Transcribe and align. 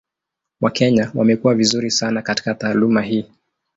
Wakenya 0.61 1.11
wamekuwa 1.15 1.55
vizuri 1.55 1.91
sana 1.91 2.21
katika 2.21 2.55
taaluma 2.55 3.01
hii. 3.01 3.25